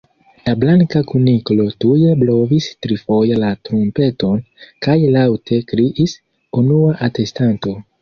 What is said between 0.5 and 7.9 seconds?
Blanka Kuniklo tuj blovis trifoje la trumpeton, kaj laŭte kriis:"Unua atestanto!"